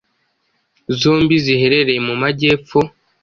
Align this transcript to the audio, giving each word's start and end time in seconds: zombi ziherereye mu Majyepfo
zombi 0.99 1.35
ziherereye 1.45 1.99
mu 2.07 2.13
Majyepfo 2.21 2.79